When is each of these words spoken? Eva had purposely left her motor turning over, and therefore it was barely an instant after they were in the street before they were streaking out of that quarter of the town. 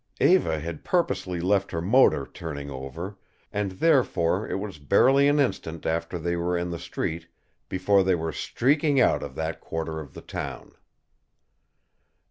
Eva 0.19 0.59
had 0.59 0.83
purposely 0.83 1.39
left 1.39 1.69
her 1.69 1.79
motor 1.79 2.25
turning 2.25 2.71
over, 2.71 3.19
and 3.53 3.73
therefore 3.73 4.49
it 4.49 4.55
was 4.57 4.79
barely 4.79 5.27
an 5.27 5.39
instant 5.39 5.85
after 5.85 6.17
they 6.17 6.35
were 6.35 6.57
in 6.57 6.71
the 6.71 6.79
street 6.79 7.27
before 7.69 8.01
they 8.03 8.15
were 8.15 8.31
streaking 8.33 8.99
out 8.99 9.21
of 9.21 9.35
that 9.35 9.59
quarter 9.61 9.99
of 9.99 10.15
the 10.15 10.21
town. 10.21 10.71